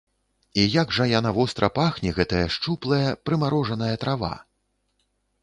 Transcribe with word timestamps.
І 0.61 0.63
як 0.75 0.95
жа 0.99 1.05
яна 1.11 1.33
востра 1.37 1.69
пахне, 1.77 2.09
гэтая 2.21 2.41
шчуплая, 2.57 3.13
прымарожаная 3.29 3.93
трава! 4.07 4.33